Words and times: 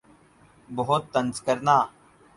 بَہُت 0.75 1.03
طنز 1.13 1.35
کرنا 1.45 1.77